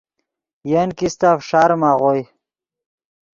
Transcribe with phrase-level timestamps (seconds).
[0.71, 2.21] ین کیستہ فݰاریم آغوئے۔